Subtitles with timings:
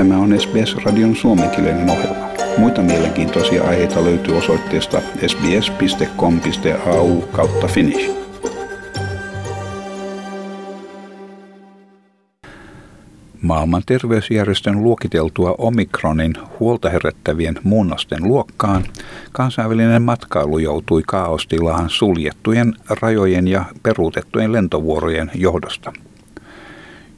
[0.00, 2.28] Tämä on SBS-radion suomenkielinen ohjelma.
[2.58, 8.10] Muita mielenkiintoisia aiheita löytyy osoitteesta sbs.com.au kautta finnish.
[13.42, 18.84] Maailman terveysjärjestön luokiteltua omikronin huolta herättävien muunnosten luokkaan
[19.32, 25.92] kansainvälinen matkailu joutui kaostilaan suljettujen rajojen ja peruutettujen lentovuorojen johdosta.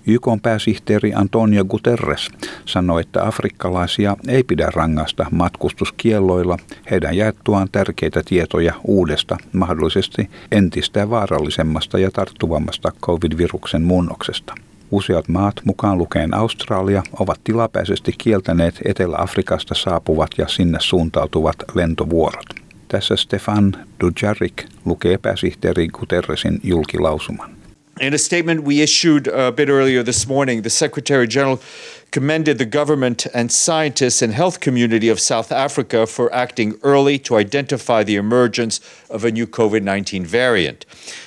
[0.07, 2.31] YK pääsihteeri Antonio Guterres
[2.65, 6.57] sanoi, että afrikkalaisia ei pidä rangasta matkustuskielloilla
[6.91, 14.55] heidän jaettuaan tärkeitä tietoja uudesta, mahdollisesti entistä vaarallisemmasta ja tarttuvammasta covid-viruksen muunnoksesta.
[14.91, 22.47] Useat maat, mukaan lukeen Australia, ovat tilapäisesti kieltäneet Etelä-Afrikasta saapuvat ja sinne suuntautuvat lentovuorot.
[22.89, 27.62] Tässä Stefan Dujarric lukee pääsihteeri Guterresin julkilausuman.
[28.01, 31.61] In a statement we issued uh, a bit earlier this morning, the Secretary General
[32.13, 37.37] commended the government and scientists and health community of South Africa for acting early to
[37.37, 40.85] identify the emergence of a new COVID 19 variant.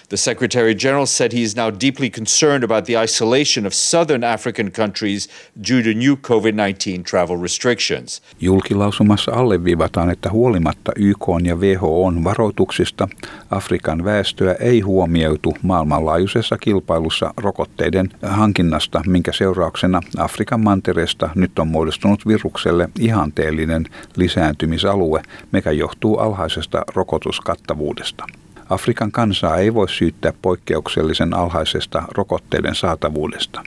[0.09, 4.69] The Secretary General said he is now deeply concerned about the isolation of southern African
[4.71, 5.27] countries
[5.59, 8.21] due to new COVID 19 travel restrictions.
[8.39, 13.07] Julkilausumassa alleviivataan, että huolimatta YK ja WHOn varoituksista
[13.51, 22.27] Afrikan väestöä ei huomioitu maailmanlaajuisessa kilpailussa rokotteiden hankinnasta, minkä seurauksena Afrikan mantereesta nyt on muodostunut
[22.27, 28.23] virukselle ihanteellinen lisääntymisalue, mikä johtuu alhaisesta rokotuskattavuudesta.
[28.69, 33.63] Afrikan kansaa ei voi syyttää poikkeuksellisen alhaisesta rokotteiden saatavuudesta.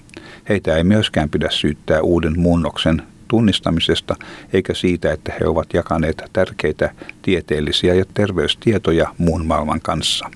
[0.48, 4.16] Heitä ei myöskään pidä syyttää uuden muunnoksen tunnistamisesta
[4.52, 6.90] eikä siitä, että he ovat jakaneet tärkeitä
[7.22, 10.30] tieteellisiä ja terveystietoja muun maailman kanssa.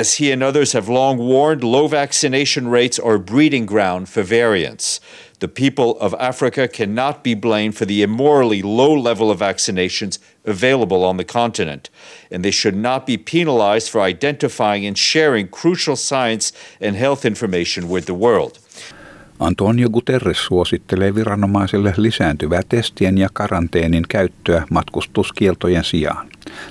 [0.00, 5.00] As he and others have long warned, low vaccination rates are breeding ground for variants.
[5.38, 11.04] The people of Africa cannot be blamed for the immorally low level of vaccinations available
[11.04, 11.90] on the continent,
[12.32, 17.88] and they should not be penalized for identifying and sharing crucial science and health information
[17.88, 18.58] with the world.
[19.40, 26.28] Antonio Guterres suosittelee viranomaisille lisääntyvää testien ja karanteenin käyttöä matkustuskieltojen sijaan.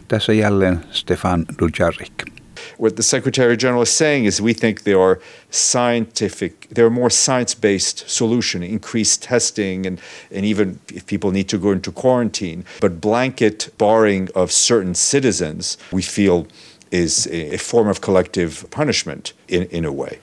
[0.08, 2.35] Tässä jälleen Stefan Dujarric.
[2.78, 7.10] What the Secretary General is saying is we think there are scientific, there are more
[7.10, 10.00] science-based solution, increased testing, and,
[10.32, 12.64] and even if people need to go into quarantine.
[12.82, 16.48] But blanket barring of certain citizens, we feel
[16.92, 20.20] is a, a form of collective punishment in, in a way.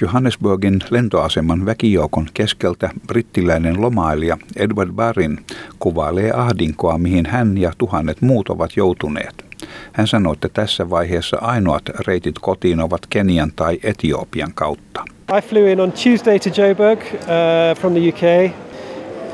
[0.00, 5.46] Johannesburgin lentoaseman väkijoukon keskeltä brittiläinen lomailija Edward Barin
[5.78, 9.47] kuvailee ahdinkoa, mihin hän ja tuhannet muut ovat joutuneet.
[9.92, 15.04] Hän sanoi, että tässä vaiheessa ainoat reitit kotiin ovat Kenian tai Etiopian kautta.
[15.38, 18.52] I flew in on Tuesday to Joburg uh, from the UK.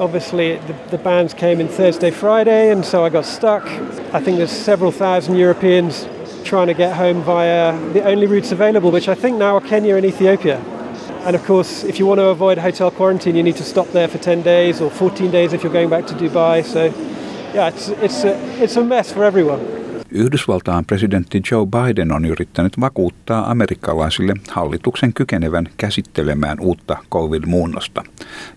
[0.01, 3.65] Obviously, the, the bans came in Thursday, Friday, and so I got stuck.
[4.13, 6.09] I think there's several thousand Europeans
[6.45, 9.97] trying to get home via the only routes available, which I think now are Kenya
[9.97, 10.61] and Ethiopia.
[11.25, 14.09] And of course, if you want to avoid hotel quarantine, you need to stop there
[14.09, 16.65] for 10 days or 14 days if you're going back to Dubai.
[16.65, 16.85] So,
[17.55, 19.74] yeah, it's, it's, a, it's a mess for everyone.
[20.11, 28.03] Yhdysvaltain presidentti Joe Biden on yrittänyt vakuuttaa amerikkalaisille hallituksen kykenevän käsittelemään uutta covid-muunnosta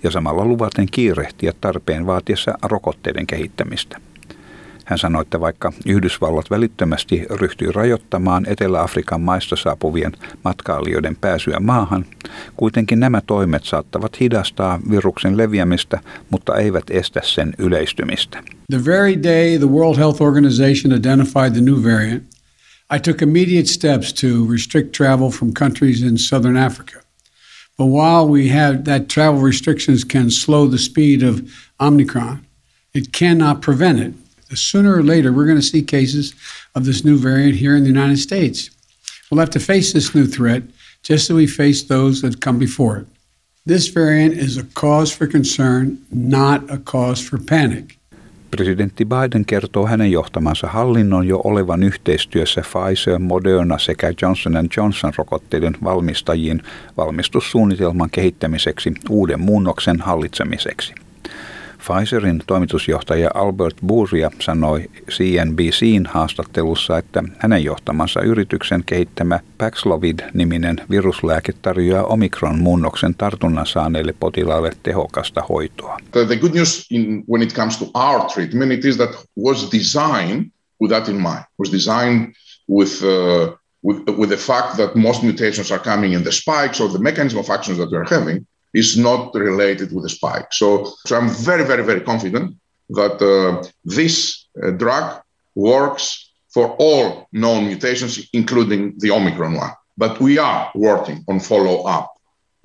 [0.03, 3.97] ja samalla luvaten kiirehtiä tarpeen vaatiessa rokotteiden kehittämistä.
[4.87, 10.11] Hän sanoi, että vaikka Yhdysvallat välittömästi ryhtyy rajoittamaan Etelä-Afrikan maista saapuvien
[10.43, 12.05] matkailijoiden pääsyä maahan,
[12.57, 15.99] kuitenkin nämä toimet saattavat hidastaa viruksen leviämistä,
[16.29, 18.43] mutta eivät estä sen yleistymistä.
[18.71, 22.23] The very day the World Health Organization identified the new variant,
[22.95, 26.99] I took immediate steps to restrict travel from countries in southern Africa.
[27.77, 31.41] But while we have that travel restrictions can slow the speed of
[31.79, 32.37] Omicron,
[32.93, 36.33] it cannot prevent it sooner or later, we're going to see cases
[36.75, 38.69] of this new variant here in the United States.
[39.29, 40.63] We'll have to face this new threat
[41.03, 43.07] just as we face those that come before it.
[43.65, 47.97] This variant is a cause for concern, not a cause for panic.
[48.51, 55.77] Presidentti Biden kertoo hänen johtamansa hallinnon jo olevan yhteistyössä Pfizer, Moderna sekä Johnson Johnson rokotteiden
[55.83, 56.61] valmistajien
[56.97, 60.95] valmistussuunnitelman kehittämiseksi uuden muunnoksen hallitsemiseksi.
[61.77, 72.03] Pfizerin toimitusjohtaja Albert Buria sanoi CNBCin haastattelussa, että hänen johtamansa yrityksen kehittämä Paxlovid-niminen viruslääke tarjoaa
[72.03, 75.97] Omikron-muunnoksen tartunnan saaneille potilaille tehokasta hoitoa.
[76.11, 80.45] The good news in, when it comes to our treatment it is that was designed
[80.81, 81.43] with that in mind.
[81.59, 82.33] Was designed
[82.69, 86.89] with uh, with, with the fact that most mutations are coming in the spikes or
[86.89, 88.45] the mechanism of actions that we are having
[88.77, 90.49] is not related with the spike.
[90.51, 90.67] So,
[91.07, 92.55] so I'm very, very, very confident
[92.89, 95.21] that uh, this uh, drug
[95.55, 99.71] works for all known mutations, including the Omicron one.
[99.97, 102.13] But we are working on follow up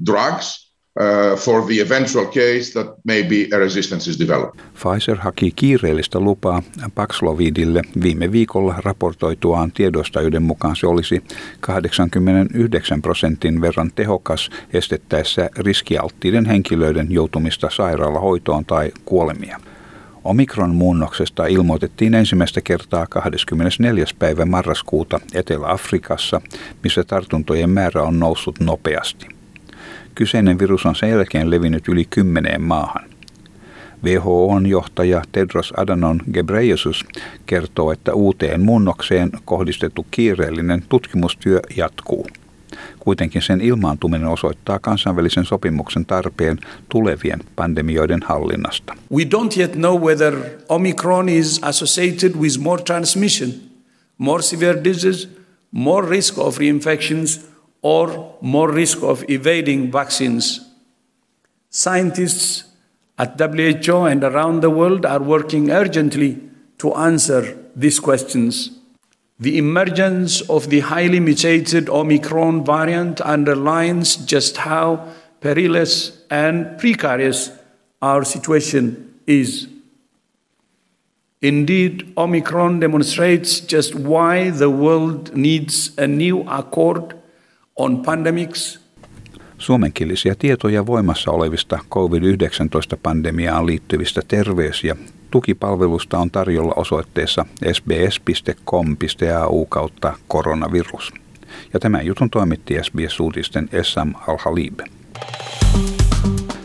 [0.02, 0.61] drugs
[1.00, 4.60] uh, for the eventual case that maybe a resistance is developed.
[4.74, 6.62] Pfizer haki kiireellistä lupaa
[6.94, 11.24] Paxlovidille viime viikolla raportoituaan tiedostajuuden mukaan se olisi
[11.60, 19.60] 89 prosentin verran tehokas estettäessä riskialttiiden henkilöiden joutumista sairaalahoitoon tai kuolemia.
[20.24, 24.04] Omikron muunnoksesta ilmoitettiin ensimmäistä kertaa 24.
[24.18, 26.40] päivä marraskuuta Etelä-Afrikassa,
[26.82, 29.41] missä tartuntojen määrä on noussut nopeasti.
[30.14, 33.12] Kyseinen virus on sen jälkeen levinnyt yli kymmeneen maahan.
[34.04, 37.04] WHOn johtaja Tedros Adhanom Ghebreyesus
[37.46, 42.26] kertoo, että uuteen muunnokseen kohdistettu kiireellinen tutkimustyö jatkuu.
[43.00, 48.94] Kuitenkin sen ilmaantuminen osoittaa kansainvälisen sopimuksen tarpeen tulevien pandemioiden hallinnasta.
[49.12, 50.34] We don't yet know whether
[50.68, 53.50] Omicron is associated with more transmission,
[54.18, 55.28] more severe disease,
[55.70, 57.51] more risk of reinfections
[57.82, 60.60] or more risk of evading vaccines.
[61.68, 62.64] Scientists
[63.18, 66.40] at WHO and around the world are working urgently
[66.78, 68.78] to answer these questions.
[69.38, 75.08] The emergence of the highly mutated Omicron variant underlines just how
[75.40, 77.50] perilous and precarious
[78.00, 79.68] our situation is.
[81.40, 87.14] Indeed, Omicron demonstrates just why the world needs a new accord
[87.76, 88.80] on pandemics.
[89.58, 94.96] Suomenkielisiä tietoja voimassa olevista COVID-19-pandemiaan liittyvistä terveys- ja
[95.30, 101.12] tukipalvelusta on tarjolla osoitteessa sbs.com.au kautta koronavirus.
[101.72, 104.80] Ja tämän jutun toimitti SBS-uutisten Essam Al-Halib.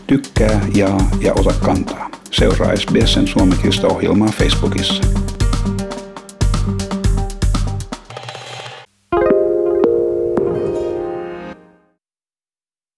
[0.06, 2.10] Tykkää, jaa ja ota kantaa.
[2.30, 5.02] Seuraa SBSn suomenkielistä ohjelmaa Facebookissa.